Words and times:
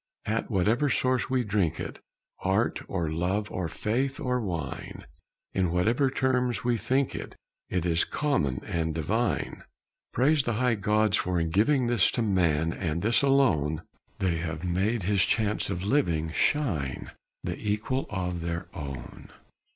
At 0.25 0.49
whatever 0.49 0.89
source 0.89 1.29
we 1.29 1.43
drink 1.43 1.79
it, 1.79 1.99
Art 2.39 2.79
or 2.87 3.11
love 3.11 3.51
or 3.51 3.67
faith 3.67 4.19
or 4.19 4.41
wine, 4.41 5.05
In 5.53 5.69
whatever 5.71 6.09
terms 6.09 6.63
we 6.63 6.75
think 6.75 7.13
it, 7.13 7.35
It 7.69 7.85
is 7.85 8.03
common 8.03 8.63
and 8.65 8.95
divine. 8.95 9.61
Praise 10.11 10.41
the 10.41 10.53
high 10.53 10.73
gods, 10.73 11.17
for 11.17 11.39
in 11.39 11.51
giving 11.51 11.85
This 11.85 12.09
to 12.13 12.23
man, 12.23 12.73
and 12.73 13.03
this 13.03 13.21
alone, 13.21 13.83
They 14.17 14.37
have 14.37 14.63
made 14.63 15.03
his 15.03 15.23
chance 15.23 15.69
of 15.69 15.83
living 15.83 16.31
Shine 16.31 17.11
the 17.43 17.59
equal 17.59 18.07
of 18.09 18.41
their 18.41 18.69
own. 18.73 19.29